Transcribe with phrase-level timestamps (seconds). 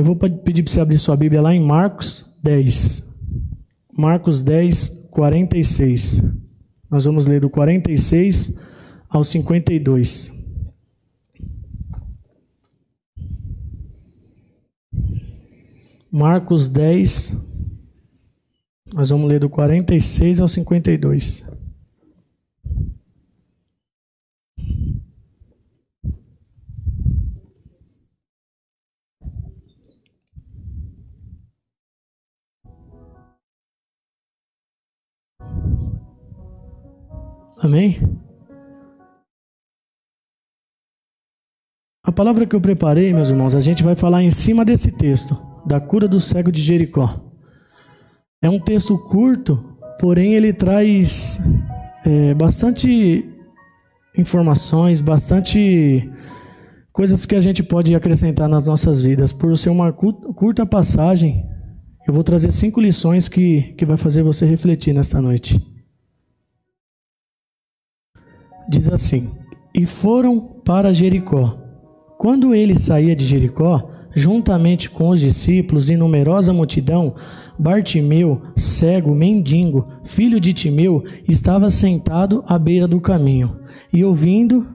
[0.00, 3.06] Eu vou pedir para você abrir sua Bíblia lá em Marcos 10.
[3.92, 6.22] Marcos 10, 46.
[6.90, 8.58] Nós vamos ler do 46
[9.10, 10.32] ao 52.
[16.10, 17.36] Marcos 10,
[18.94, 21.49] nós vamos ler do 46 ao 52.
[37.62, 38.00] Amém?
[42.02, 45.36] A palavra que eu preparei, meus irmãos, a gente vai falar em cima desse texto,
[45.66, 47.20] da cura do cego de Jericó.
[48.42, 49.62] É um texto curto,
[50.00, 51.38] porém ele traz
[52.06, 53.28] é, bastante
[54.16, 56.10] informações, bastante
[56.92, 59.34] coisas que a gente pode acrescentar nas nossas vidas.
[59.34, 61.44] Por ser uma curta passagem,
[62.08, 65.69] eu vou trazer cinco lições que, que vai fazer você refletir nesta noite
[68.70, 69.32] diz assim:
[69.74, 71.58] E foram para Jericó.
[72.16, 77.14] Quando ele saía de Jericó, juntamente com os discípulos e numerosa multidão,
[77.58, 83.58] Bartimeu, cego, mendigo, filho de Timeu, estava sentado à beira do caminho.
[83.92, 84.66] E ouvindo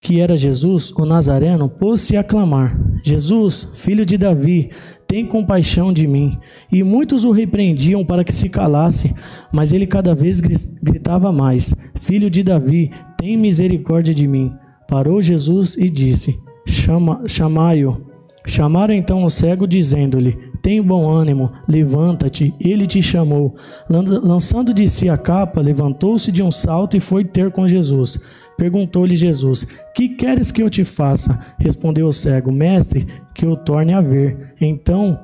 [0.00, 4.70] que era Jesus, o Nazareno, pôs-se a clamar: Jesus, filho de Davi,
[5.14, 6.36] tem compaixão de mim.
[6.72, 9.14] E muitos o repreendiam para que se calasse,
[9.52, 14.52] mas ele cada vez gritava mais: Filho de Davi, tem misericórdia de mim.
[14.88, 18.12] Parou Jesus e disse: Chama, Chamai-o.
[18.44, 23.54] Chamaram então o cego, dizendo-lhe: Tem bom ânimo, levanta-te, ele te chamou.
[23.88, 28.20] Lançando de si a capa, levantou-se de um salto e foi ter com Jesus.
[28.56, 31.40] Perguntou-lhe Jesus: Que queres que eu te faça?
[31.58, 34.54] Respondeu o cego: Mestre, que eu torne a ver.
[34.60, 35.18] Então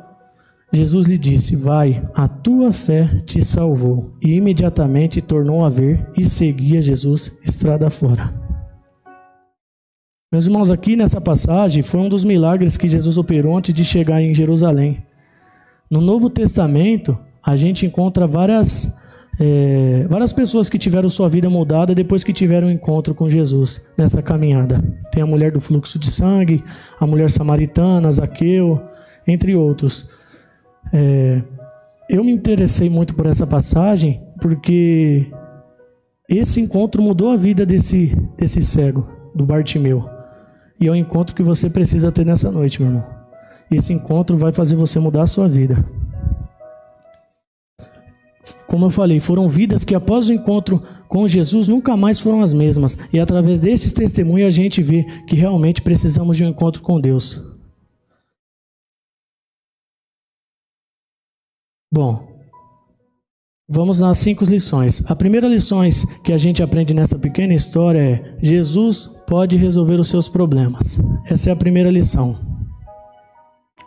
[0.73, 4.13] Jesus lhe disse: Vai, a tua fé te salvou.
[4.23, 8.35] E imediatamente tornou a ver e seguia Jesus estrada fora.
[10.33, 14.23] Meus irmãos, aqui nessa passagem foi um dos milagres que Jesus operou antes de chegar
[14.23, 15.03] em Jerusalém.
[15.91, 19.00] No Novo Testamento, a gente encontra várias
[19.43, 23.83] é, várias pessoas que tiveram sua vida mudada depois que tiveram um encontro com Jesus
[23.97, 24.85] nessa caminhada.
[25.11, 26.63] Tem a mulher do fluxo de sangue,
[27.01, 28.79] a mulher samaritana, Zaqueu,
[29.27, 30.07] entre outros.
[30.93, 31.43] É,
[32.07, 35.27] eu me interessei muito por essa passagem porque
[36.29, 40.05] esse encontro mudou a vida desse, desse cego, do Bartimeu.
[40.79, 43.07] E é o encontro que você precisa ter nessa noite, meu irmão.
[43.71, 45.83] Esse encontro vai fazer você mudar a sua vida.
[48.67, 52.53] Como eu falei, foram vidas que após o encontro com Jesus nunca mais foram as
[52.53, 52.97] mesmas.
[53.13, 57.41] E através desses testemunhos a gente vê que realmente precisamos de um encontro com Deus.
[61.93, 62.29] Bom,
[63.69, 65.03] vamos nas cinco lições.
[65.11, 65.81] A primeira lição
[66.25, 71.01] que a gente aprende nessa pequena história é: Jesus pode resolver os seus problemas.
[71.27, 72.39] Essa é a primeira lição.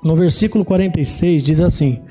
[0.03, 2.03] No versículo 46 diz assim: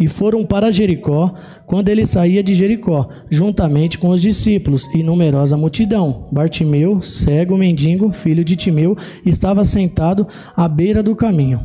[0.00, 1.34] e foram para Jericó
[1.66, 6.26] quando ele saía de Jericó, juntamente com os discípulos e numerosa multidão.
[6.32, 8.96] Bartimeu, cego, mendigo, filho de Timeu,
[9.26, 11.60] estava sentado à beira do caminho.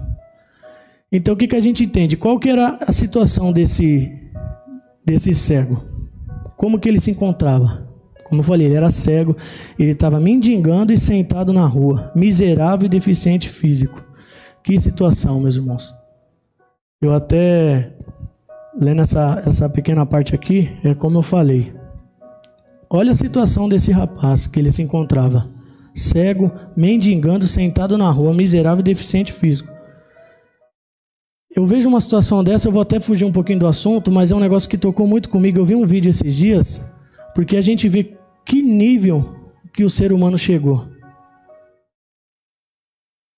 [1.09, 2.17] Então o que, que a gente entende?
[2.17, 4.11] Qual que era a situação desse,
[5.05, 5.81] desse cego?
[6.57, 7.87] Como que ele se encontrava?
[8.25, 9.37] Como eu falei, ele era cego,
[9.79, 14.03] ele estava mendigando e sentado na rua, miserável e deficiente físico.
[14.61, 15.93] Que situação, meus irmãos.
[17.01, 17.94] Eu até
[18.79, 21.73] lendo essa, essa pequena parte aqui, é como eu falei.
[22.89, 25.47] Olha a situação desse rapaz que ele se encontrava:
[25.93, 29.73] cego, mendigando, sentado na rua, miserável e deficiente físico.
[31.55, 34.35] Eu vejo uma situação dessa, eu vou até fugir um pouquinho do assunto, mas é
[34.35, 35.57] um negócio que tocou muito comigo.
[35.57, 36.81] Eu vi um vídeo esses dias,
[37.33, 39.23] porque a gente vê que nível
[39.73, 40.85] que o ser humano chegou.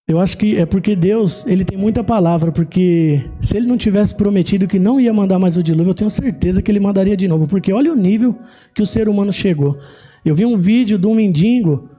[0.08, 4.16] Eu acho que é porque Deus, ele tem muita palavra, porque se ele não tivesse
[4.16, 7.28] prometido que não ia mandar mais o dilúvio, eu tenho certeza que ele mandaria de
[7.28, 8.34] novo, porque olha o nível
[8.74, 9.78] que o ser humano chegou.
[10.24, 11.90] Eu vi um vídeo de um mendigo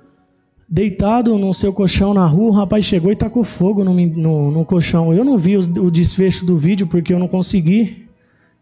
[0.67, 4.65] deitado no seu colchão na rua, o rapaz chegou e tacou fogo no, no, no
[4.65, 5.13] colchão.
[5.13, 8.07] Eu não vi o, o desfecho do vídeo porque eu não consegui.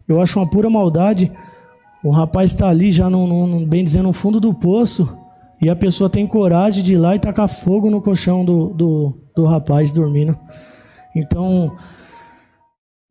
[0.05, 1.31] Eu acho uma pura maldade.
[2.03, 5.17] O rapaz está ali já, no, no, bem dizendo, no fundo do poço,
[5.61, 9.26] e a pessoa tem coragem de ir lá e tacar fogo no colchão do, do
[9.41, 10.37] do rapaz dormindo.
[11.15, 11.75] Então,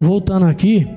[0.00, 0.88] voltando aqui,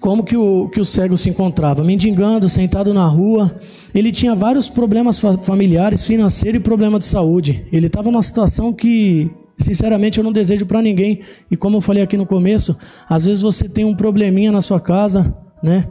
[0.00, 1.84] como que o, que o cego se encontrava?
[1.84, 3.54] Mendigando, sentado na rua.
[3.94, 7.66] Ele tinha vários problemas familiares, financeiros e problema de saúde.
[7.70, 11.20] Ele estava numa situação que, Sinceramente, eu não desejo para ninguém.
[11.50, 14.80] E como eu falei aqui no começo, às vezes você tem um probleminha na sua
[14.80, 15.86] casa, né?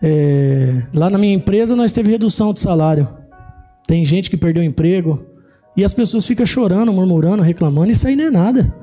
[0.00, 3.08] É, lá na minha empresa nós teve redução de salário.
[3.84, 5.26] Tem gente que perdeu emprego.
[5.76, 7.90] E as pessoas ficam chorando, murmurando, reclamando.
[7.90, 8.74] Isso aí não é nada.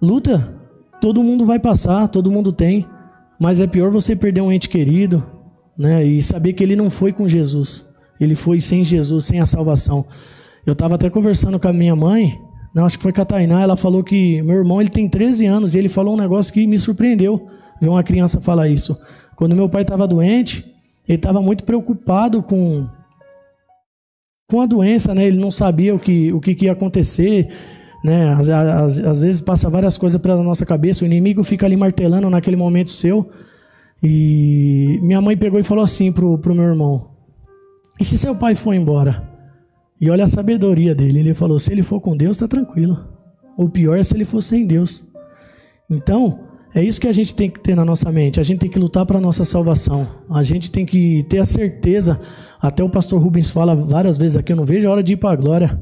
[0.00, 0.58] Luta,
[1.00, 2.86] todo mundo vai passar, todo mundo tem.
[3.38, 5.24] Mas é pior você perder um ente querido,
[5.76, 6.04] né?
[6.04, 7.86] E saber que ele não foi com Jesus.
[8.18, 10.06] Ele foi sem Jesus, sem a salvação.
[10.66, 12.36] Eu estava até conversando com a minha mãe,
[12.74, 15.46] não, acho que foi com a Tainá, ela falou que meu irmão ele tem 13
[15.46, 17.48] anos e ele falou um negócio que me surpreendeu
[17.80, 18.98] ver uma criança falar isso.
[19.34, 20.64] Quando meu pai estava doente,
[21.08, 22.86] ele estava muito preocupado com,
[24.50, 25.26] com a doença, né?
[25.26, 27.48] Ele não sabia o que, o que, que ia acontecer,
[28.02, 28.32] né?
[28.32, 32.30] Às, às, às vezes passa várias coisas pela nossa cabeça, o inimigo fica ali martelando
[32.30, 33.28] naquele momento seu.
[34.02, 37.10] E minha mãe pegou e falou assim pro, pro meu irmão:
[38.00, 39.28] E se seu pai for embora?
[40.00, 41.18] E olha a sabedoria dele.
[41.18, 43.06] Ele falou: se ele for com Deus, está tranquilo.
[43.54, 45.12] O pior é se ele for sem Deus.
[45.90, 46.40] Então,
[46.74, 48.40] é isso que a gente tem que ter na nossa mente.
[48.40, 50.08] A gente tem que lutar para nossa salvação.
[50.30, 52.18] A gente tem que ter a certeza.
[52.60, 55.16] Até o pastor Rubens fala várias vezes aqui: eu não vejo a hora de ir
[55.16, 55.78] para a glória.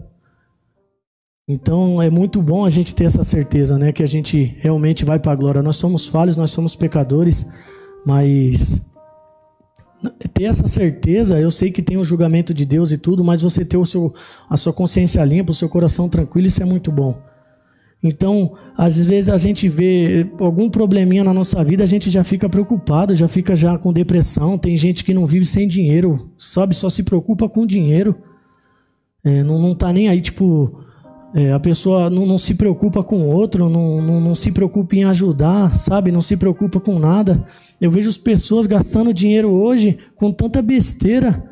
[1.49, 3.93] Então é muito bom a gente ter essa certeza, né?
[3.93, 5.63] Que a gente realmente vai para a glória.
[5.63, 7.47] Nós somos falhos, nós somos pecadores,
[8.05, 8.85] mas
[10.35, 13.65] ter essa certeza, eu sei que tem o julgamento de Deus e tudo, mas você
[13.65, 14.13] ter o seu,
[14.51, 17.19] a sua consciência limpa, o seu coração tranquilo, isso é muito bom.
[18.03, 22.49] Então, às vezes a gente vê algum probleminha na nossa vida, a gente já fica
[22.49, 24.59] preocupado, já fica já com depressão.
[24.59, 26.75] Tem gente que não vive sem dinheiro, sabe?
[26.75, 28.17] Só se preocupa com dinheiro.
[29.25, 30.79] É, não, não tá nem aí, tipo,
[31.35, 34.95] é, a pessoa não, não, se preocupa com o outro, não, não, não, se preocupa
[34.95, 36.13] em ajudar, sabe?
[36.13, 37.45] Não se preocupa com nada.
[37.81, 41.45] Eu vejo as pessoas gastando dinheiro hoje com tanta besteira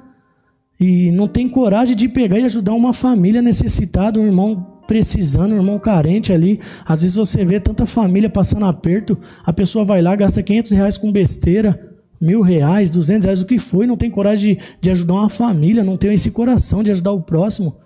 [0.78, 5.78] e não tem coragem de pegar e ajudar uma família necessitada, um irmão precisando, irmão
[5.78, 6.60] carente ali.
[6.84, 10.98] Às vezes você vê tanta família passando aperto, a pessoa vai lá, gasta 500 reais
[10.98, 15.14] com besteira, mil reais, duzentos reais, o que foi, não tem coragem de, de ajudar
[15.14, 17.76] uma família, não tem esse coração de ajudar o próximo.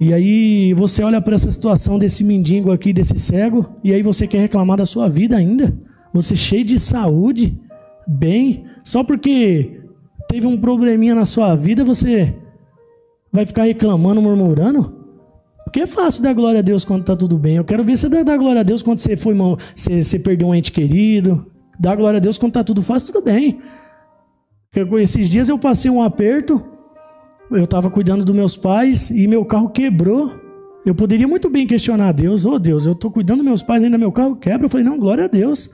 [0.00, 4.26] E aí você olha para essa situação desse mendigo aqui, desse cego, e aí você
[4.26, 5.76] quer reclamar da sua vida ainda?
[6.12, 7.58] Você cheio de saúde,
[8.06, 9.80] bem, só porque
[10.28, 12.34] teve um probleminha na sua vida, você
[13.32, 14.97] vai ficar reclamando, murmurando?
[15.68, 17.56] Porque é fácil dar glória a Deus quando está tudo bem.
[17.56, 20.54] Eu quero ver você dar glória a Deus quando você foi você, você perdeu um
[20.54, 21.46] ente querido.
[21.78, 23.60] Dá glória a Deus quando está tudo fácil, tudo bem.
[25.00, 26.64] Esses dias eu passei um aperto
[27.50, 30.32] eu estava cuidando dos meus pais e meu carro quebrou.
[30.84, 33.62] Eu poderia muito bem questionar a Deus: Ô oh, Deus, eu estou cuidando dos meus
[33.62, 34.66] pais, ainda meu carro quebra.
[34.66, 35.70] Eu falei: Não, glória a Deus.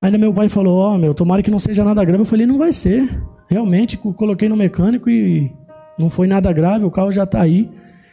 [0.00, 2.22] Ainda meu pai falou: Ó, oh, meu, tomara que não seja nada grave.
[2.22, 3.08] Eu falei: Não vai ser.
[3.48, 5.50] Realmente, coloquei no mecânico e
[5.98, 7.68] não foi nada grave, o carro já está aí.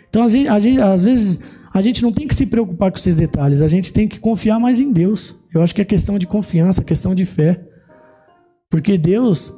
[0.09, 1.39] Então, a gente, a gente, às vezes,
[1.73, 4.59] a gente não tem que se preocupar com esses detalhes, a gente tem que confiar
[4.59, 5.35] mais em Deus.
[5.53, 7.61] Eu acho que é questão de confiança, questão de fé.
[8.69, 9.53] Porque Deus,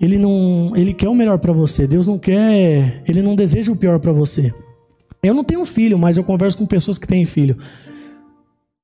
[0.00, 1.86] ele não, ele quer o melhor para você.
[1.86, 4.52] Deus não quer, ele não deseja o pior para você.
[5.22, 7.56] Eu não tenho filho, mas eu converso com pessoas que têm filho.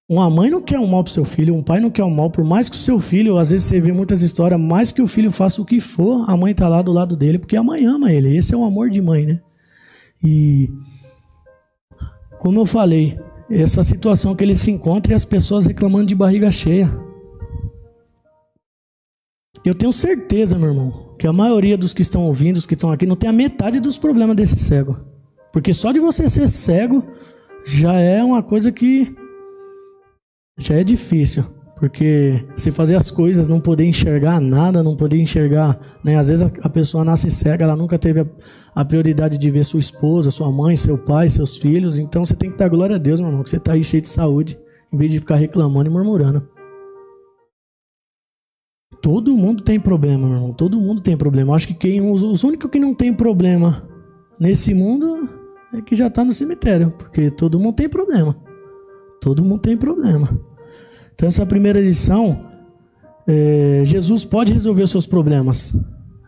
[0.08, 2.30] Uma mãe não quer o mal para seu filho, um pai não quer o mal,
[2.30, 5.06] por mais que o seu filho, às vezes você vê muitas histórias, mais que o
[5.06, 7.84] filho faça o que for, a mãe está lá do lado dele, porque a mãe
[7.84, 8.34] ama ele.
[8.34, 9.40] Esse é o amor de mãe, né?
[10.24, 10.70] E
[12.38, 13.18] como eu falei,
[13.50, 16.88] essa situação que ele se encontra e as pessoas reclamando de barriga cheia.
[19.64, 22.92] Eu tenho certeza, meu irmão, que a maioria dos que estão ouvindo, os que estão
[22.92, 24.96] aqui, não tem a metade dos problemas desse cego.
[25.52, 27.04] Porque só de você ser cego
[27.64, 29.14] já é uma coisa que
[30.58, 31.44] já é difícil.
[31.78, 36.18] Porque se fazer as coisas, não poder enxergar nada, não poder enxergar, né?
[36.18, 38.26] Às vezes a, pessoa nasce cega, ela nunca teve a,
[38.74, 41.98] a, prioridade de ver sua esposa, sua mãe, seu pai, seus filhos.
[41.98, 44.02] Então você tem que dar glória a Deus, meu irmão, que você está aí cheio
[44.02, 44.58] de saúde,
[44.92, 46.48] em vez de ficar reclamando e murmurando.
[49.00, 50.52] Todo mundo tem problema, meu irmão.
[50.52, 51.52] Todo mundo tem problema.
[51.52, 53.88] Eu acho que quem, os, os únicos que não tem problema
[54.40, 55.28] nesse mundo
[55.72, 58.36] é que já está no cemitério, porque todo mundo tem problema.
[59.20, 60.47] Todo mundo tem problema.
[61.18, 62.46] Então, essa primeira lição,
[63.26, 65.74] é, Jesus pode resolver os seus problemas.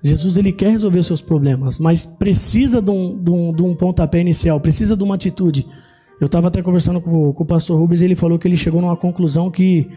[0.03, 3.73] Jesus ele quer resolver os seus problemas, mas precisa de um, de um, de um
[3.73, 5.65] pontapé inicial, precisa de uma atitude.
[6.21, 8.81] Eu estava até conversando com, com o pastor Rubens e ele falou que ele chegou
[8.81, 9.89] numa conclusão que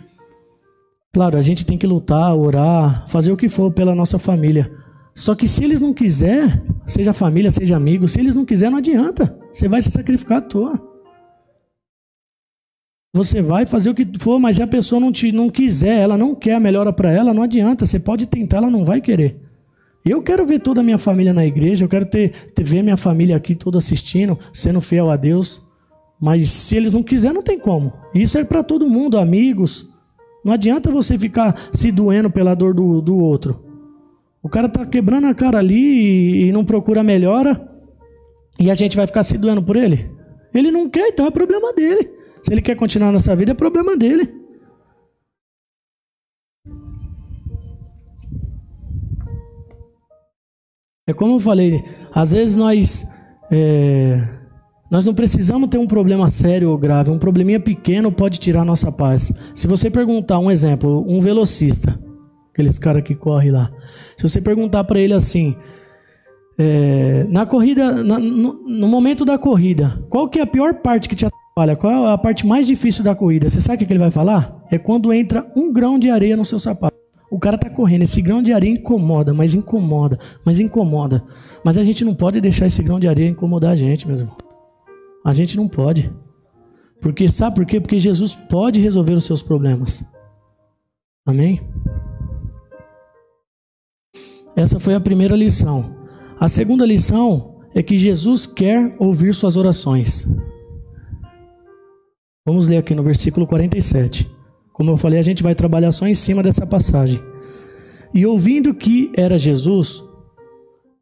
[1.12, 4.72] Claro, a gente tem que lutar, orar, fazer o que for pela nossa família.
[5.14, 8.80] Só que se eles não quiser, seja família, seja amigo, se eles não quiser, não
[8.80, 9.38] adianta.
[9.52, 10.93] Você vai se sacrificar à toa.
[13.16, 16.18] Você vai fazer o que for, mas se a pessoa não, te, não quiser, ela
[16.18, 17.86] não quer a melhora para ela, não adianta.
[17.86, 19.40] Você pode tentar, ela não vai querer.
[20.04, 22.98] Eu quero ver toda a minha família na igreja, eu quero ter, ter ver minha
[22.98, 25.62] família aqui toda assistindo, sendo fiel a Deus.
[26.20, 27.94] Mas se eles não quiserem, não tem como.
[28.16, 29.94] Isso é para todo mundo, amigos.
[30.44, 33.64] Não adianta você ficar se doendo pela dor do, do outro.
[34.42, 37.70] O cara tá quebrando a cara ali e, e não procura melhora.
[38.60, 40.10] E a gente vai ficar se doendo por ele?
[40.52, 42.23] Ele não quer, então é problema dele.
[42.44, 44.44] Se ele quer continuar nessa vida, é problema dele.
[51.08, 51.84] É como eu falei,
[52.14, 53.06] às vezes nós
[53.52, 54.22] é,
[54.90, 58.92] nós não precisamos ter um problema sério ou grave, um probleminha pequeno pode tirar nossa
[58.92, 59.34] paz.
[59.54, 62.00] Se você perguntar um exemplo, um velocista,
[62.52, 63.72] aqueles cara que corre lá,
[64.16, 65.56] se você perguntar para ele assim,
[66.58, 71.10] é, na corrida, na, no, no, momento da corrida, qual que é a pior parte
[71.10, 71.43] que te atrapalha?
[71.56, 73.48] Qual é a parte mais difícil da corrida?
[73.48, 74.66] Você sabe o que ele vai falar?
[74.72, 76.96] É quando entra um grão de areia no seu sapato.
[77.30, 81.24] O cara tá correndo, esse grão de areia incomoda, mas incomoda, mas incomoda.
[81.64, 84.36] Mas a gente não pode deixar esse grão de areia incomodar a gente, mesmo.
[85.24, 86.12] A gente não pode.
[87.00, 87.80] Porque sabe por quê?
[87.80, 90.04] Porque Jesus pode resolver os seus problemas.
[91.26, 91.62] Amém?
[94.56, 95.96] Essa foi a primeira lição.
[96.40, 100.28] A segunda lição é que Jesus quer ouvir suas orações.
[102.46, 104.30] Vamos ler aqui no versículo 47.
[104.74, 107.22] Como eu falei, a gente vai trabalhar só em cima dessa passagem.
[108.14, 110.04] E ouvindo que era Jesus,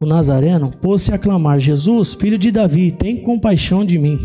[0.00, 4.20] o Nazareno, pôs-se a clamar: Jesus, filho de Davi, tem compaixão de mim.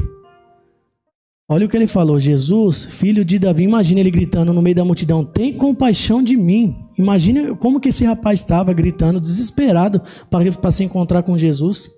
[1.50, 3.63] Olha o que ele falou: Jesus, filho de Davi.
[3.63, 6.75] Imagina ele gritando no meio da multidão: Tem compaixão de mim.
[7.00, 11.89] Imagina como que esse rapaz estava gritando, desesperado para se encontrar com Jesus.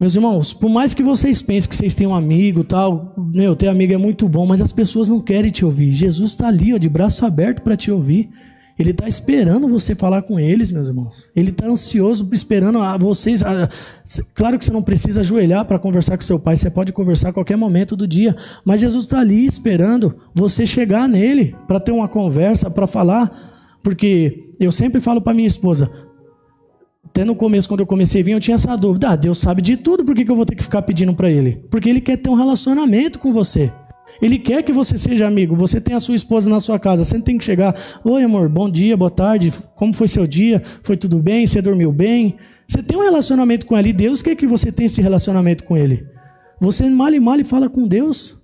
[0.00, 3.66] Meus irmãos, por mais que vocês pensem que vocês têm um amigo, tal, meu, ter
[3.66, 5.90] amigo é muito bom, mas as pessoas não querem te ouvir.
[5.90, 8.30] Jesus está ali, ó, de braço aberto para te ouvir.
[8.78, 11.28] Ele está esperando você falar com eles, meus irmãos.
[11.34, 13.42] Ele está ansioso, esperando a vocês.
[13.42, 13.68] A...
[14.36, 17.32] Claro que você não precisa ajoelhar para conversar com seu pai, você pode conversar a
[17.32, 18.36] qualquer momento do dia.
[18.64, 23.76] Mas Jesus está ali esperando você chegar nele para ter uma conversa, para falar.
[23.82, 25.90] Porque eu sempre falo para minha esposa,
[27.04, 29.10] até no começo, quando eu comecei a vir, eu tinha essa dúvida.
[29.10, 31.64] Ah, Deus sabe de tudo, por que, eu vou ter que ficar pedindo para Ele?
[31.68, 33.72] Porque Ele quer ter um relacionamento com você.
[34.22, 35.56] Ele quer que você seja amigo.
[35.56, 37.04] Você tem a sua esposa na sua casa.
[37.04, 37.74] Você tem que chegar.
[38.04, 39.52] Oi, amor, bom dia, boa tarde.
[39.74, 40.62] Como foi seu dia?
[40.82, 41.46] Foi tudo bem?
[41.46, 42.36] Você dormiu bem?
[42.66, 43.92] Você tem um relacionamento com Ele.
[43.92, 46.06] Deus quer que você tenha esse relacionamento com Ele.
[46.60, 48.42] Você mal e mal e fala com Deus.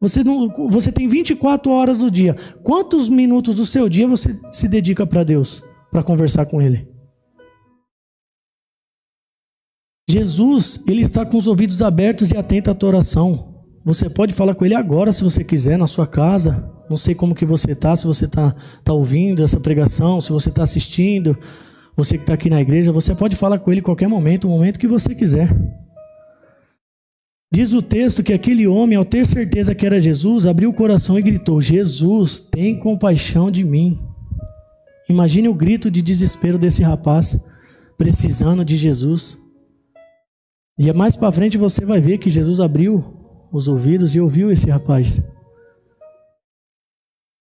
[0.00, 2.36] Você, não, você tem 24 horas do dia.
[2.62, 5.62] Quantos minutos do seu dia você se dedica para Deus?
[5.90, 6.93] Para conversar com Ele?
[10.08, 13.64] Jesus, ele está com os ouvidos abertos e atento à tua oração.
[13.84, 16.70] Você pode falar com ele agora, se você quiser, na sua casa.
[16.88, 20.50] Não sei como que você está, se você está tá ouvindo essa pregação, se você
[20.50, 21.36] está assistindo,
[21.96, 24.50] você que está aqui na igreja, você pode falar com ele em qualquer momento, o
[24.50, 25.48] momento que você quiser.
[27.52, 31.18] Diz o texto que aquele homem, ao ter certeza que era Jesus, abriu o coração
[31.18, 33.98] e gritou: Jesus, tem compaixão de mim.
[35.08, 37.38] Imagine o grito de desespero desse rapaz,
[37.96, 39.43] precisando de Jesus.
[40.78, 43.04] E mais para frente você vai ver que Jesus abriu
[43.52, 45.22] os ouvidos e ouviu esse rapaz.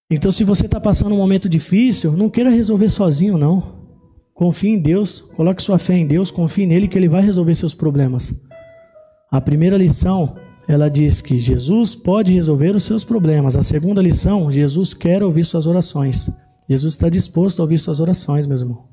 [0.10, 3.82] Então, se você está passando um momento difícil, não queira resolver sozinho, não.
[4.34, 7.74] Confie em Deus, coloque sua fé em Deus, confie nele que ele vai resolver seus
[7.74, 8.34] problemas.
[9.32, 10.38] A primeira lição,
[10.68, 13.56] ela diz que Jesus pode resolver os seus problemas.
[13.56, 16.30] A segunda lição, Jesus quer ouvir suas orações.
[16.70, 18.88] Jesus está disposto a ouvir suas orações, meu irmão.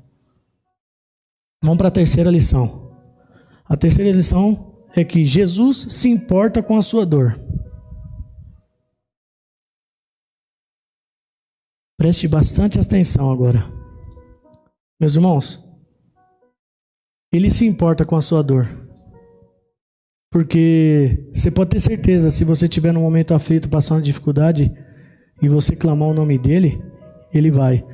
[1.61, 2.90] Vamos para a terceira lição.
[3.71, 7.39] A terceira lição é que Jesus se importa com a sua dor.
[11.97, 13.63] Preste bastante atenção agora.
[14.99, 15.63] Meus irmãos,
[17.31, 18.67] ele se importa com a sua dor.
[20.29, 24.69] Porque você pode ter certeza, se você estiver num momento aflito, passando dificuldade,
[25.41, 26.77] e você clamar o nome dele,
[27.33, 27.85] ele vai.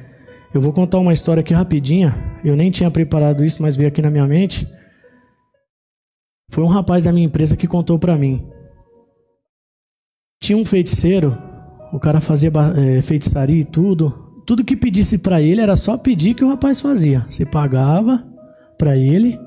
[0.51, 2.15] Eu vou contar uma história aqui rapidinha.
[2.43, 4.67] Eu nem tinha preparado isso, mas veio aqui na minha mente.
[6.49, 8.45] Foi um rapaz da minha empresa que contou para mim.
[10.41, 11.35] Tinha um feiticeiro,
[11.91, 14.25] o cara fazia é, feitiçaria e tudo.
[14.45, 17.25] Tudo que pedisse para ele era só pedir que o rapaz fazia.
[17.29, 18.25] Você pagava
[18.77, 19.37] para ele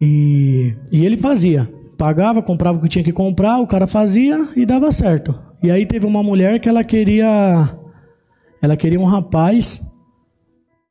[0.00, 1.70] e, e ele fazia.
[1.98, 5.34] Pagava, comprava o que tinha que comprar, o cara fazia e dava certo.
[5.62, 7.76] E aí teve uma mulher que ela queria
[8.62, 9.97] ela queria um rapaz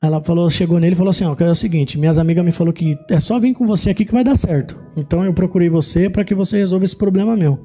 [0.07, 2.73] ela falou, chegou nele e falou assim: ó, é o seguinte, minhas amigas me falou
[2.73, 4.77] que é só vir com você aqui que vai dar certo.
[4.95, 7.63] Então eu procurei você para que você resolva esse problema meu.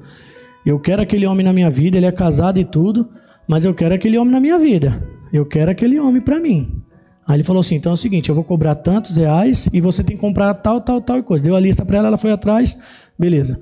[0.65, 3.09] Eu quero aquele homem na minha vida, ele é casado e tudo,
[3.47, 5.07] mas eu quero aquele homem na minha vida.
[5.31, 6.83] Eu quero aquele homem para mim.
[7.27, 10.03] Aí ele falou assim: então é o seguinte, eu vou cobrar tantos reais e você
[10.03, 11.43] tem que comprar tal, tal, tal coisa.
[11.43, 12.77] Deu a lista para ela, ela foi atrás,
[13.17, 13.59] beleza.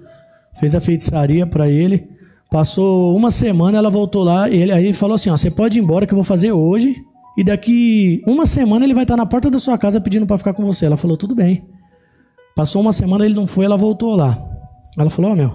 [0.59, 2.07] fez a feitiçaria para ele.
[2.51, 5.81] Passou uma semana, ela voltou lá, ele aí ele falou assim: ó, você pode ir
[5.81, 6.95] embora que eu vou fazer hoje.
[7.41, 10.53] E daqui uma semana ele vai estar na porta da sua casa pedindo para ficar
[10.53, 10.85] com você.
[10.85, 11.65] Ela falou: tudo bem.
[12.55, 14.37] Passou uma semana, ele não foi, ela voltou lá.
[14.95, 15.51] Ela falou: ó, oh, meu,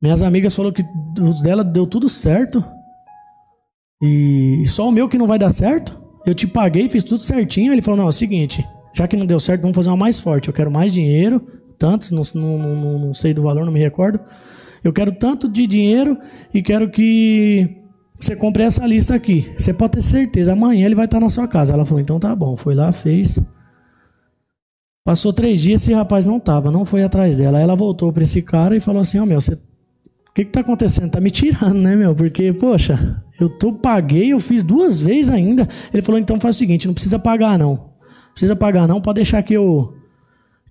[0.00, 0.84] minhas amigas falaram que
[1.20, 2.64] os dela deu tudo certo.
[4.00, 6.00] E só o meu que não vai dar certo.
[6.24, 7.72] Eu te paguei, fiz tudo certinho.
[7.72, 8.64] Ele falou: não, é o seguinte,
[8.94, 10.46] já que não deu certo, vamos fazer uma mais forte.
[10.46, 11.44] Eu quero mais dinheiro,
[11.76, 14.20] tantos, não, não, não, não sei do valor, não me recordo.
[14.84, 16.16] Eu quero tanto de dinheiro
[16.54, 17.81] e quero que
[18.22, 19.52] você compre essa lista aqui.
[19.58, 21.72] Você pode ter certeza, amanhã ele vai estar na sua casa.
[21.72, 22.56] Ela falou, então tá bom.
[22.56, 23.40] Foi lá, fez.
[25.04, 27.58] Passou três dias, esse rapaz não tava, não foi atrás dela.
[27.58, 29.54] Ela voltou para esse cara e falou assim, ó oh, meu, você...
[29.54, 31.10] O que que tá acontecendo?
[31.10, 32.14] Tá me tirando, né, meu?
[32.14, 35.68] Porque, poxa, eu tô, paguei, eu fiz duas vezes ainda.
[35.92, 37.72] Ele falou, então faz o seguinte, não precisa pagar não.
[37.72, 39.94] Não precisa pagar não, pode deixar que eu...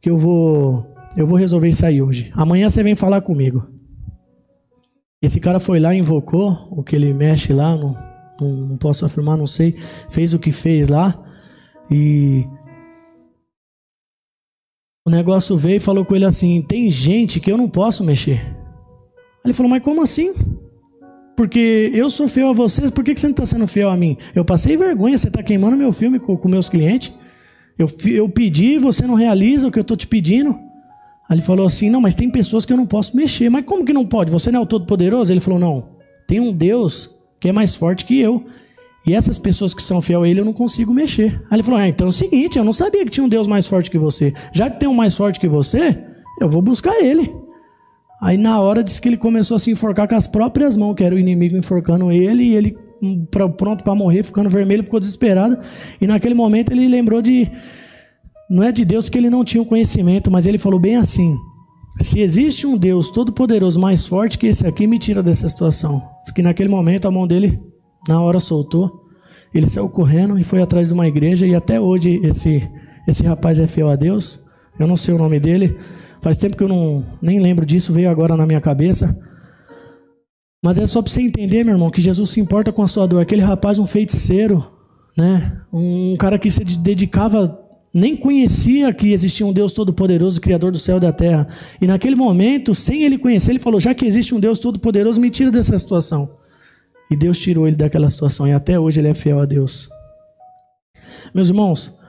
[0.01, 0.87] Que eu vou...
[1.17, 2.31] Eu vou resolver isso aí hoje.
[2.33, 3.67] Amanhã você vem falar comigo.
[5.21, 7.95] Esse cara foi lá, invocou o que ele mexe lá, não,
[8.39, 9.75] não, não posso afirmar, não sei.
[10.09, 11.23] Fez o que fez lá.
[11.89, 12.47] E
[15.05, 18.57] o negócio veio e falou com ele assim: tem gente que eu não posso mexer.
[19.45, 20.33] Ele falou: mas como assim?
[21.37, 24.17] Porque eu sou fiel a vocês, por que você não está sendo fiel a mim?
[24.35, 27.13] Eu passei vergonha, você está queimando meu filme com, com meus clientes.
[27.77, 30.70] Eu, eu pedi, você não realiza o que eu estou te pedindo.
[31.31, 33.49] Ele falou assim: Não, mas tem pessoas que eu não posso mexer.
[33.49, 34.31] Mas como que não pode?
[34.31, 35.31] Você não é o Todo-Poderoso?
[35.31, 35.89] Ele falou: Não,
[36.27, 37.09] tem um Deus
[37.39, 38.45] que é mais forte que eu.
[39.05, 41.41] E essas pessoas que são fiel a ele eu não consigo mexer.
[41.49, 43.47] Aí ele falou: ah, então é o seguinte, eu não sabia que tinha um Deus
[43.47, 44.33] mais forte que você.
[44.53, 45.97] Já que tem um mais forte que você,
[46.39, 47.33] eu vou buscar ele.
[48.21, 51.03] Aí na hora disse que ele começou a se enforcar com as próprias mãos, que
[51.03, 55.57] era o inimigo enforcando ele, e ele hum, pronto para morrer, ficando vermelho, ficou desesperado.
[55.99, 57.49] E naquele momento ele lembrou de
[58.51, 61.37] não é de Deus que ele não tinha o conhecimento, mas ele falou bem assim:
[62.01, 66.01] se existe um Deus todo-poderoso mais forte que esse aqui, me tira dessa situação.
[66.25, 67.57] Diz que naquele momento a mão dele,
[68.09, 68.91] na hora, soltou.
[69.53, 71.47] Ele saiu correndo e foi atrás de uma igreja.
[71.47, 72.69] E até hoje esse,
[73.07, 74.45] esse rapaz é fiel a Deus.
[74.77, 75.77] Eu não sei o nome dele.
[76.21, 79.17] Faz tempo que eu não, nem lembro disso, veio agora na minha cabeça.
[80.63, 83.07] Mas é só para você entender, meu irmão, que Jesus se importa com a sua
[83.07, 83.21] dor.
[83.21, 84.63] Aquele rapaz, um feiticeiro,
[85.17, 85.61] né?
[85.71, 87.61] Um cara que se dedicava
[87.93, 91.47] nem conhecia que existia um Deus todo-poderoso, Criador do céu e da terra.
[91.81, 95.29] E naquele momento, sem ele conhecer, ele falou: já que existe um Deus todo-poderoso, me
[95.29, 96.37] tira dessa situação.
[97.09, 99.89] E Deus tirou ele daquela situação, e até hoje ele é fiel a Deus.
[101.33, 101.99] Meus irmãos,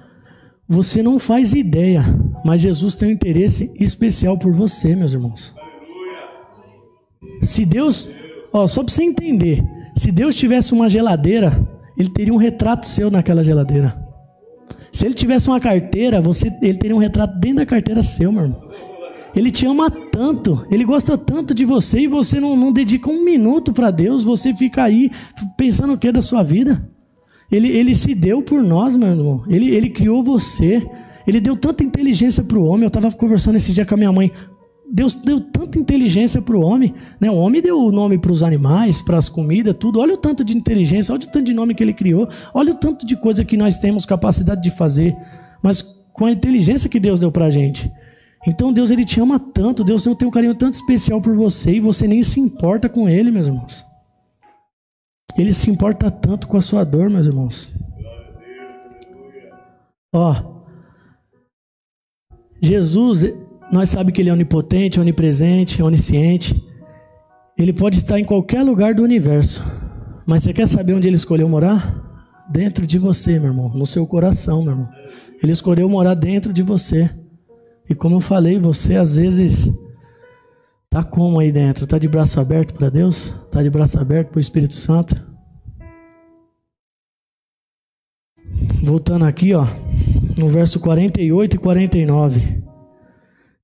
[0.69, 2.05] você não faz ideia,
[2.45, 5.53] mas Jesus tem um interesse especial por você, meus irmãos.
[7.43, 8.11] Se Deus,
[8.53, 9.63] ó, só para você entender,
[9.97, 11.69] se Deus tivesse uma geladeira,
[11.99, 14.02] ele teria um retrato seu naquela geladeira.
[14.93, 18.43] Se ele tivesse uma carteira, você, ele teria um retrato dentro da carteira seu, meu
[18.43, 18.69] irmão.
[19.35, 23.25] Ele te ama tanto, ele gosta tanto de você e você não, não dedica um
[23.25, 25.11] minuto para Deus, você fica aí
[25.57, 26.81] pensando o que da sua vida.
[27.51, 29.45] Ele, ele se deu por nós, meu irmão.
[29.49, 30.87] Ele, ele criou você.
[31.27, 32.85] Ele deu tanta inteligência para o homem.
[32.85, 34.33] Eu estava conversando esse dia com a minha mãe.
[34.95, 36.95] Deus deu tanta inteligência para o homem.
[37.19, 37.31] Né?
[37.31, 39.99] O homem deu o nome para os animais, para as comidas, tudo.
[39.99, 42.29] Olha o tanto de inteligência, olha o tanto de nome que ele criou.
[42.53, 45.17] Olha o tanto de coisa que nós temos capacidade de fazer.
[45.63, 45.81] Mas
[46.13, 47.91] com a inteligência que Deus deu para a gente.
[48.47, 51.81] Então Deus ele te ama tanto, Deus tem um carinho tanto especial por você e
[51.81, 53.87] você nem se importa com ele, meus irmãos.
[55.39, 57.73] Ele se importa tanto com a sua dor, meus irmãos.
[60.15, 60.61] Ó,
[62.61, 63.25] Jesus,
[63.73, 66.63] nós sabemos que Ele é onipotente, onipresente, onisciente.
[67.57, 69.63] Ele pode estar em qualquer lugar do universo.
[70.27, 71.99] Mas você quer saber onde Ele escolheu morar?
[72.51, 73.71] Dentro de você, meu irmão.
[73.71, 74.89] No seu coração, meu irmão.
[75.43, 77.11] Ele escolheu morar dentro de você.
[77.89, 79.73] E como eu falei, você às vezes
[80.91, 81.87] tá como aí dentro?
[81.87, 83.33] Tá de braço aberto para Deus?
[83.51, 85.17] Tá de braço aberto para o Espírito Santo?
[88.85, 89.67] Voltando aqui, ó,
[90.37, 92.62] no verso 48 e 49.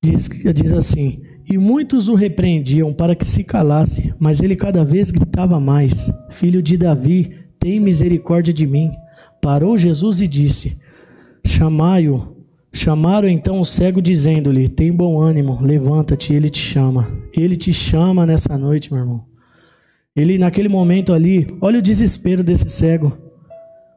[0.02, 5.10] Diz, diz assim: E muitos o repreendiam para que se calasse, mas ele cada vez
[5.10, 8.92] gritava mais: Filho de Davi, tem misericórdia de mim.
[9.42, 10.78] Parou Jesus e disse:
[11.44, 12.36] Chamai-o.
[12.70, 17.10] Chamaram então o cego, dizendo-lhe: Tem bom ânimo, levanta-te, ele te chama.
[17.36, 19.24] Ele te chama nessa noite, meu irmão.
[20.14, 23.16] Ele, naquele momento ali, olha o desespero desse cego.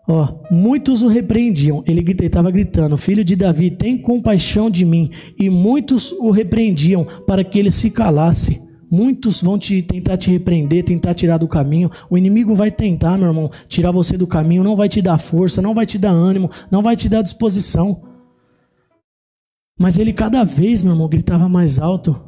[0.08, 1.84] Ó, muitos o repreendiam.
[1.88, 5.12] Ele estava gritando: Filho de Davi, tem compaixão de mim.
[5.40, 8.62] E muitos o repreendiam para que ele se calasse.
[8.92, 11.90] Muitos vão te tentar te repreender, tentar tirar do caminho.
[12.10, 14.66] O inimigo vai tentar, meu irmão, tirar você do caminho.
[14.66, 18.04] Não vai te dar força, não vai te dar ânimo, não vai te dar disposição.
[19.80, 22.22] Mas ele cada vez, meu irmão, gritava mais alto.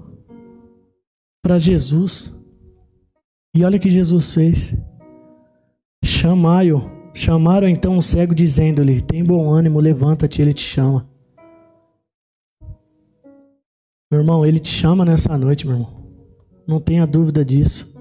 [1.44, 2.34] para Jesus.
[3.54, 4.76] E olha o que Jesus fez.
[6.04, 11.08] Chamaram, chamaram então o cego dizendo-lhe: "Tem bom ânimo, levanta-te, ele te chama".
[14.12, 16.02] Meu irmão, ele te chama nessa noite, meu irmão.
[16.68, 17.94] Não tenha dúvida disso.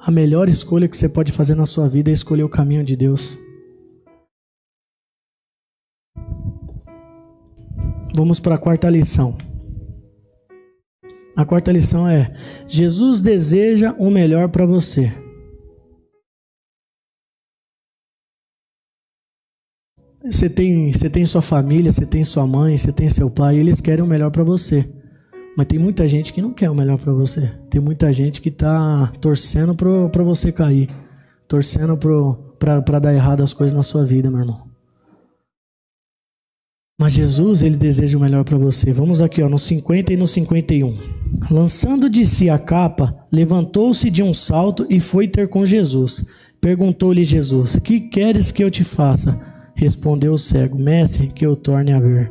[0.00, 2.96] A melhor escolha que você pode fazer na sua vida é escolher o caminho de
[2.96, 3.38] Deus.
[8.16, 9.38] Vamos para a quarta lição.
[11.36, 12.34] A quarta lição é:
[12.66, 15.12] Jesus deseja o melhor para você.
[20.22, 23.80] Você tem, você tem sua família, você tem sua mãe, você tem seu pai, eles
[23.80, 24.86] querem o melhor para você.
[25.56, 27.50] Mas tem muita gente que não quer o melhor para você.
[27.70, 30.88] Tem muita gente que tá torcendo para você cair,
[31.48, 31.98] torcendo
[32.58, 34.68] para dar errado as coisas na sua vida, meu irmão.
[36.98, 38.92] Mas Jesus, ele deseja o melhor para você.
[38.92, 40.98] Vamos aqui, ó, no 50 e no 51.
[41.50, 46.26] Lançando de si a capa, levantou-se de um salto e foi ter com Jesus.
[46.60, 49.49] Perguntou-lhe Jesus: Que queres que eu te faça?
[49.74, 52.30] Respondeu o cego: Mestre, que eu torne a ver.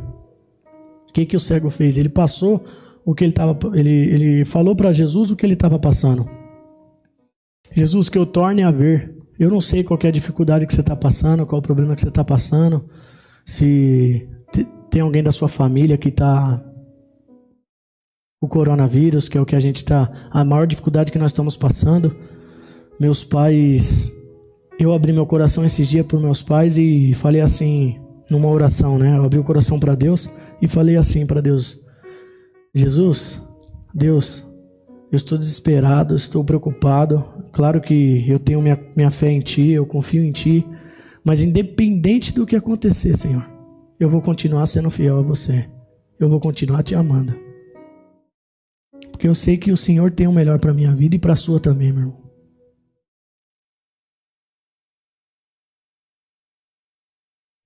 [1.10, 1.98] O que, que o cego fez?
[1.98, 2.64] Ele passou
[3.06, 3.58] o que ele estava.
[3.76, 6.30] Ele, ele falou para Jesus o que ele estava passando.
[7.72, 9.16] Jesus, que eu torne a ver.
[9.40, 12.02] Eu não sei qual é a dificuldade que você está passando, qual o problema que
[12.02, 12.86] você está passando.
[13.46, 14.28] Se
[14.90, 16.64] tem alguém da sua família que está
[18.42, 21.58] o coronavírus, que é o que a gente está, a maior dificuldade que nós estamos
[21.58, 22.16] passando.
[23.00, 24.12] Meus pais,
[24.80, 29.18] eu abri meu coração esses dias para meus pais e falei assim, numa oração, né?
[29.18, 30.30] Eu abri o coração para Deus
[30.62, 31.86] e falei assim para Deus:
[32.74, 33.46] Jesus,
[33.94, 34.46] Deus,
[35.12, 37.24] eu estou desesperado, estou preocupado.
[37.52, 40.66] Claro que eu tenho minha, minha fé em Ti, eu confio em Ti,
[41.24, 43.46] mas independente do que acontecer, Senhor,
[44.00, 45.68] eu vou continuar sendo fiel a você.
[46.18, 47.34] Eu vou continuar te amando.
[49.10, 51.36] Porque eu sei que o Senhor tem o melhor para minha vida e para a
[51.36, 52.29] sua também, meu irmão.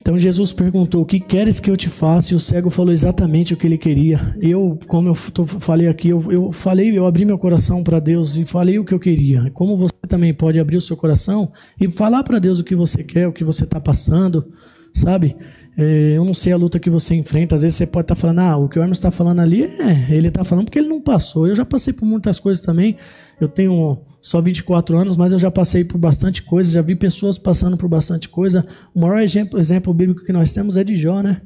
[0.03, 2.33] Então Jesus perguntou: O que queres que eu te faça?
[2.33, 4.35] E o cego falou exatamente o que ele queria.
[4.41, 8.43] Eu, como eu falei aqui, eu, eu falei, eu abri meu coração para Deus e
[8.43, 9.49] falei o que eu queria.
[9.51, 13.01] Como você também pode abrir o seu coração e falar para Deus o que você
[13.01, 14.45] quer, o que você está passando,
[14.93, 15.37] sabe?
[15.77, 17.55] É, eu não sei a luta que você enfrenta.
[17.55, 19.63] Às vezes você pode estar tá falando, ah, o que o Hermes está falando ali,
[19.63, 21.47] é, ele está falando porque ele não passou.
[21.47, 22.97] Eu já passei por muitas coisas também.
[23.39, 27.37] Eu tenho só 24 anos, mas eu já passei por bastante coisa, já vi pessoas
[27.37, 28.65] passando por bastante coisa.
[28.93, 31.41] O maior exemplo, exemplo bíblico que nós temos é de Jó, né?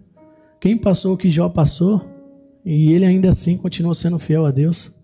[0.60, 2.06] Quem passou o que Jó passou,
[2.66, 4.96] e ele ainda assim continua sendo fiel a Deus.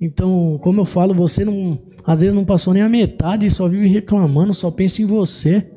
[0.00, 3.86] Então, como eu falo, você não, às vezes não passou nem a metade, só vive
[3.86, 5.72] reclamando, só pensa em você.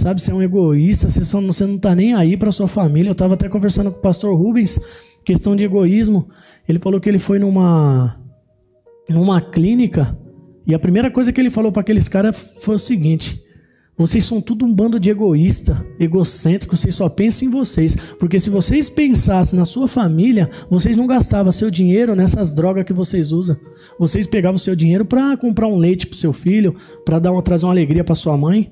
[0.00, 3.08] Sabe, você é um egoísta, você, só, você não está nem aí para sua família.
[3.08, 4.78] Eu estava até conversando com o pastor Rubens,
[5.24, 6.28] questão de egoísmo.
[6.68, 8.16] Ele falou que ele foi numa,
[9.08, 10.16] numa clínica
[10.64, 13.42] e a primeira coisa que ele falou para aqueles caras foi o seguinte:
[13.96, 17.96] vocês são tudo um bando de egoísta, egocêntrico, vocês só pensam em vocês.
[18.20, 22.92] Porque se vocês pensassem na sua família, vocês não gastavam seu dinheiro nessas drogas que
[22.92, 23.56] vocês usam.
[23.98, 27.66] Vocês pegavam seu dinheiro para comprar um leite para seu filho, para dar uma, trazer
[27.66, 28.70] uma alegria para sua mãe.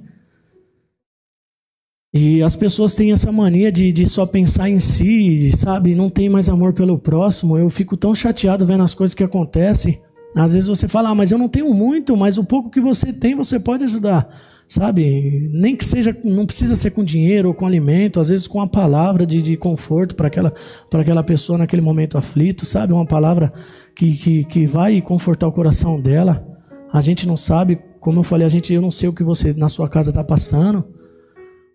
[2.16, 5.94] E as pessoas têm essa mania de, de só pensar em si, sabe?
[5.94, 7.58] Não tem mais amor pelo próximo.
[7.58, 10.00] Eu fico tão chateado vendo as coisas que acontecem.
[10.34, 13.12] Às vezes você fala, ah, mas eu não tenho muito, mas o pouco que você
[13.12, 14.28] tem você pode ajudar,
[14.66, 15.50] sabe?
[15.52, 18.68] Nem que seja, não precisa ser com dinheiro ou com alimento, às vezes com uma
[18.68, 20.54] palavra de, de conforto para aquela,
[20.90, 22.94] aquela pessoa naquele momento aflito, sabe?
[22.94, 23.52] Uma palavra
[23.94, 26.46] que, que, que vai confortar o coração dela.
[26.90, 29.52] A gente não sabe, como eu falei, a gente, eu não sei o que você
[29.52, 30.95] na sua casa está passando.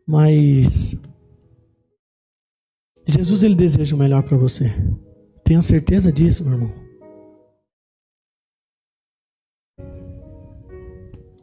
[0.08, 0.96] Mas
[3.08, 4.72] Jesus ele deseja o melhor para você.
[5.44, 6.82] Tenha certeza disso, meu irmão.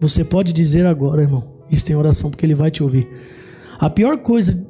[0.01, 3.09] Você pode dizer agora, irmão, isso tem oração porque ele vai te ouvir.
[3.79, 4.66] A pior coisa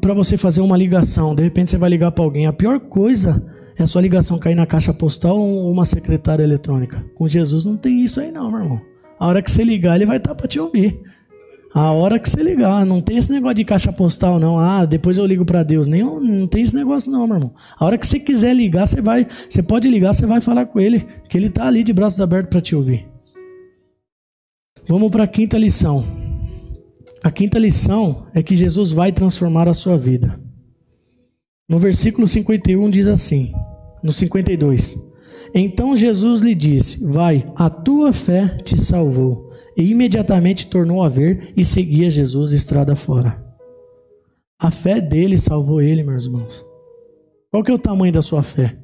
[0.00, 3.46] para você fazer uma ligação, de repente você vai ligar para alguém, a pior coisa
[3.76, 7.04] é a sua ligação cair na caixa postal ou uma secretária eletrônica.
[7.14, 8.82] Com Jesus não tem isso aí não, meu irmão.
[9.18, 11.00] A hora que você ligar, ele vai estar tá para te ouvir.
[11.72, 14.58] A hora que você ligar, não tem esse negócio de caixa postal, não.
[14.58, 15.86] Ah, depois eu ligo para Deus.
[15.86, 17.54] Nem, não tem esse negócio, não, meu irmão.
[17.78, 19.26] A hora que você quiser ligar, você vai.
[19.48, 22.50] Você pode ligar, você vai falar com ele, que ele está ali de braços abertos
[22.50, 23.06] para te ouvir.
[24.88, 26.04] Vamos para a quinta lição.
[27.22, 30.40] A quinta lição é que Jesus vai transformar a sua vida.
[31.68, 33.52] No versículo 51 diz assim:
[34.02, 34.96] no 52.
[35.54, 41.52] Então Jesus lhe disse: Vai, a tua fé te salvou e imediatamente tornou a ver
[41.56, 43.42] e seguia Jesus estrada fora.
[44.58, 46.66] A fé dele salvou ele, meus irmãos.
[47.50, 48.76] Qual que é o tamanho da sua fé?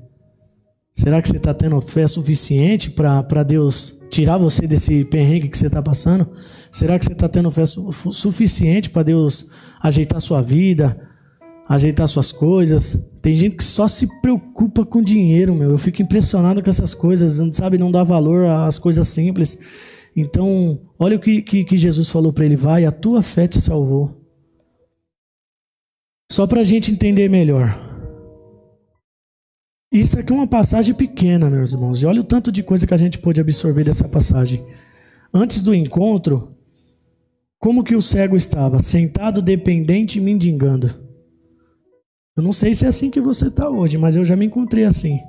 [0.94, 5.66] Será que você está tendo fé suficiente para Deus tirar você desse perrengue que você
[5.66, 6.26] está passando?
[6.72, 9.50] Será que você está tendo fé su suficiente para Deus
[9.82, 10.98] ajeitar sua vida,
[11.68, 12.98] ajeitar suas coisas?
[13.20, 15.72] Tem gente que só se preocupa com dinheiro, meu.
[15.72, 17.76] Eu fico impressionado com essas coisas, sabe?
[17.76, 19.58] Não dá valor às coisas simples.
[20.16, 23.60] Então, olha o que, que, que Jesus falou para ele: vai, a tua fé te
[23.60, 24.24] salvou.
[26.32, 27.78] Só para a gente entender melhor.
[29.92, 32.02] Isso aqui é uma passagem pequena, meus irmãos.
[32.02, 34.66] E olha o tanto de coisa que a gente pôde absorver dessa passagem.
[35.32, 36.56] Antes do encontro,
[37.58, 38.82] como que o cego estava?
[38.82, 40.88] Sentado, dependente e mendigando.
[42.36, 44.84] Eu não sei se é assim que você está hoje, mas eu já me encontrei
[44.84, 45.20] assim.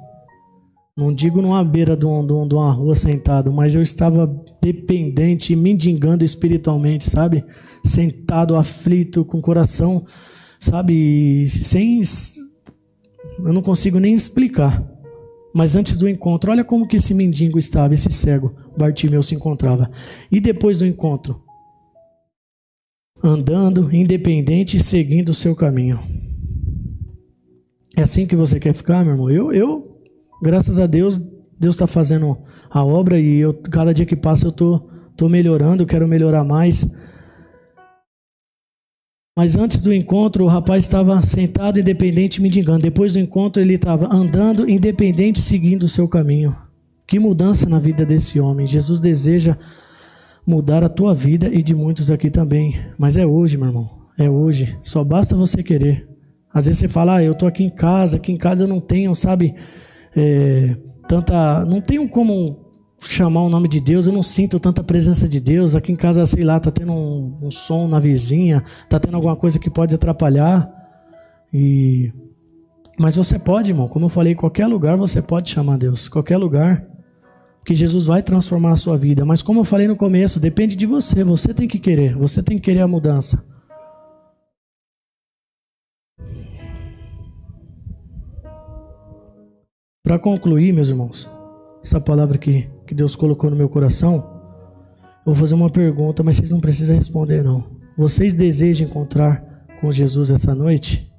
[0.98, 4.26] Não digo numa beira de, um, de uma rua sentado, mas eu estava
[4.60, 7.46] dependente mendigando espiritualmente, sabe?
[7.84, 10.04] Sentado, aflito, com o coração,
[10.60, 11.46] sabe?
[11.46, 14.84] Sem eu não consigo nem explicar.
[15.54, 19.92] Mas antes do encontro, olha como que esse mendigo estava, esse cego, Bartimeu se encontrava.
[20.32, 21.44] E depois do encontro?
[23.24, 26.00] Andando, independente seguindo o seu caminho.
[27.96, 29.30] É assim que você quer ficar, meu irmão?
[29.30, 29.97] Eu, eu
[30.42, 31.20] graças a Deus,
[31.60, 32.38] Deus está fazendo
[32.70, 34.80] a obra e eu, cada dia que passa eu tô,
[35.16, 36.86] tô melhorando, quero melhorar mais.
[39.38, 42.82] Mas antes do encontro, o rapaz estava sentado independente, mendigando.
[42.82, 46.56] Depois do encontro, ele estava andando independente, seguindo o seu caminho.
[47.06, 48.66] Que mudança na vida desse homem.
[48.66, 49.56] Jesus deseja
[50.46, 52.80] mudar a tua vida e de muitos aqui também.
[52.98, 53.90] Mas é hoje, meu irmão.
[54.18, 54.76] É hoje.
[54.82, 56.08] Só basta você querer.
[56.52, 58.80] Às vezes você fala, ah, eu estou aqui em casa, aqui em casa eu não
[58.80, 59.54] tenho, sabe,
[60.16, 60.76] é,
[61.08, 61.66] tanta.
[61.66, 62.66] Não tenho como
[63.00, 65.76] chamar o nome de Deus, eu não sinto tanta presença de Deus.
[65.76, 69.36] Aqui em casa, sei lá, tá tendo um, um som na vizinha, tá tendo alguma
[69.36, 70.70] coisa que pode atrapalhar.
[71.54, 72.12] E
[73.00, 76.84] mas você pode, irmão, como eu falei, qualquer lugar você pode chamar Deus, qualquer lugar
[77.64, 79.24] que Jesus vai transformar a sua vida.
[79.24, 82.58] Mas como eu falei no começo, depende de você, você tem que querer, você tem
[82.58, 83.57] que querer a mudança.
[90.08, 91.30] Para concluir, meus irmãos,
[91.84, 94.24] essa palavra que, que Deus colocou no meu coração,
[95.26, 97.62] eu vou fazer uma pergunta, mas vocês não precisam responder não.
[97.98, 99.44] Vocês desejam encontrar
[99.82, 101.12] com Jesus essa noite?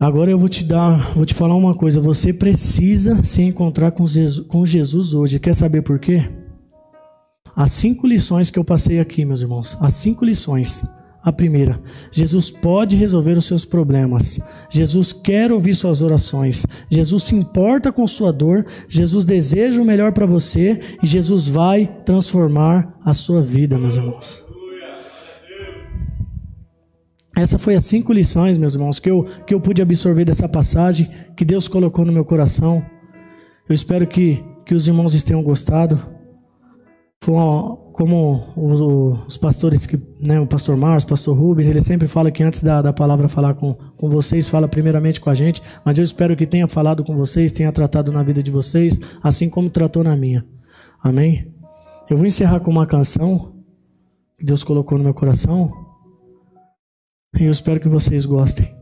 [0.00, 2.00] Agora eu vou te dar, vou te falar uma coisa.
[2.00, 5.38] Você precisa se encontrar com Jesus, com Jesus hoje.
[5.38, 6.28] Quer saber por quê?
[7.54, 9.78] As cinco lições que eu passei aqui, meus irmãos.
[9.80, 10.82] As cinco lições
[11.24, 11.80] a primeira,
[12.10, 14.40] Jesus pode resolver os seus problemas.
[14.68, 16.66] Jesus quer ouvir suas orações.
[16.90, 18.66] Jesus se importa com sua dor.
[18.88, 24.42] Jesus deseja o melhor para você e Jesus vai transformar a sua vida, meus irmãos.
[27.36, 31.08] Essa foi as cinco lições, meus irmãos, que eu, que eu pude absorver dessa passagem
[31.36, 32.84] que Deus colocou no meu coração.
[33.68, 36.00] Eu espero que, que os irmãos tenham gostado.
[37.24, 42.32] Como os, os, pastores, que, né, o pastor Márcio, o pastor Rubens, ele sempre fala
[42.32, 45.98] que antes da, da palavra falar com, com vocês, fala primeiramente com a gente, mas
[45.98, 49.70] eu espero que tenha falado com vocês, tenha tratado na vida de vocês, assim como
[49.70, 50.44] tratou na minha.
[51.00, 51.54] Amém?
[52.10, 53.52] Eu vou encerrar com uma canção
[54.36, 55.70] que Deus colocou no meu coração,
[57.38, 58.81] e eu espero que vocês gostem.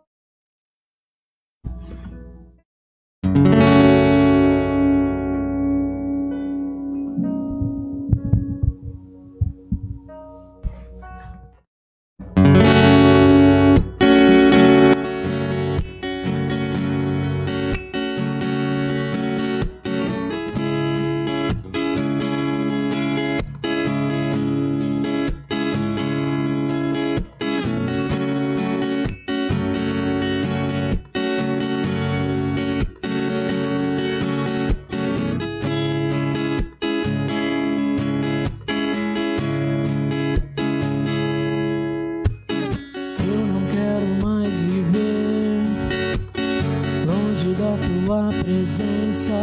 [47.91, 49.33] tua presença,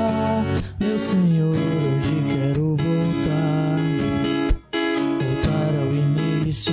[0.81, 3.77] meu Senhor, hoje quero voltar,
[5.21, 6.73] voltar ao início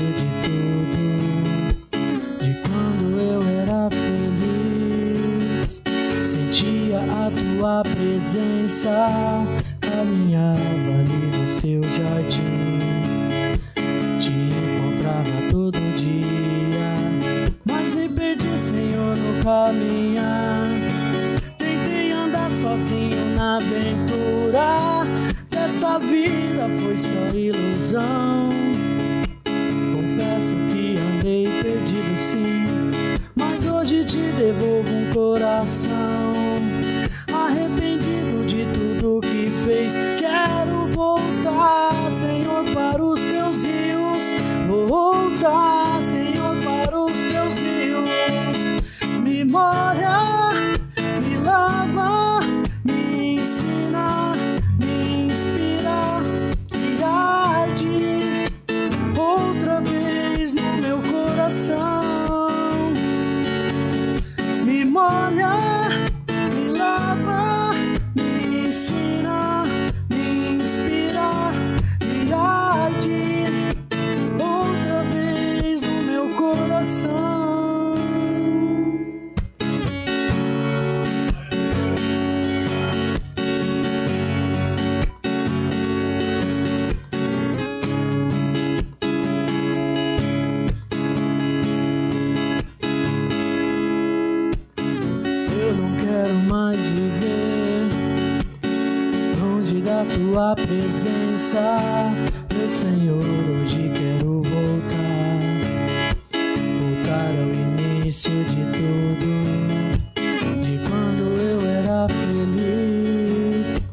[100.55, 101.77] presença,
[102.53, 105.39] meu Senhor, hoje quero voltar,
[106.79, 109.29] voltar ao início de tudo,
[110.63, 113.85] de quando eu era feliz,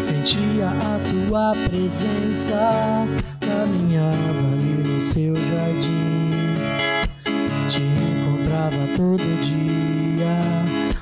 [0.00, 0.98] sentia a
[1.28, 3.06] tua presença,
[3.40, 6.30] caminhava ali no seu jardim,
[7.68, 10.36] te encontrava todo dia,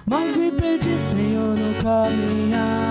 [0.07, 2.84] mas me perdi, Senhor, no caminhar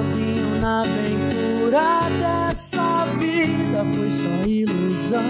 [0.00, 5.20] sozinho na aventura dessa vida foi só ilusão.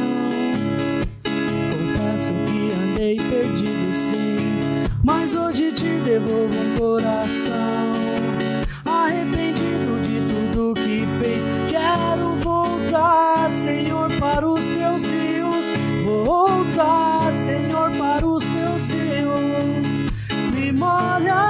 [1.73, 7.93] Confesso que andei perdido sim, mas hoje te devolvo um coração
[8.87, 10.21] arrependido de
[10.55, 11.49] tudo que fez.
[11.69, 15.67] Quero voltar, Senhor, para os teus rios.
[16.25, 20.55] Voltar, Senhor, para os teus rios.
[20.55, 21.50] Me molha,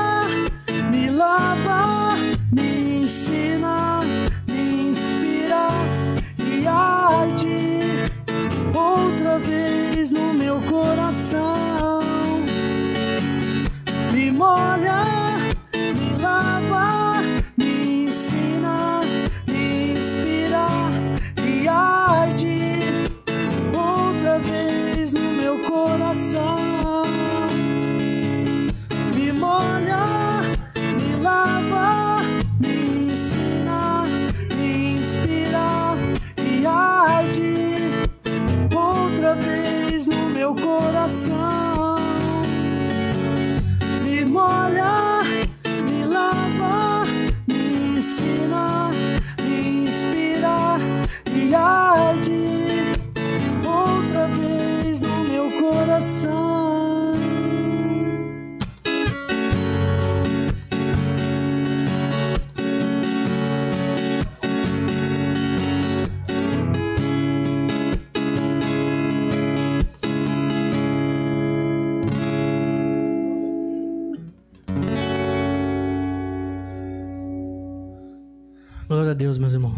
[11.31, 11.70] coração.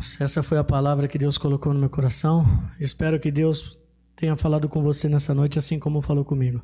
[0.03, 0.20] Irmãos.
[0.20, 2.44] Essa foi a palavra que Deus colocou no meu coração.
[2.78, 3.78] Espero que Deus
[4.16, 6.61] tenha falado com você nessa noite, assim como falou comigo.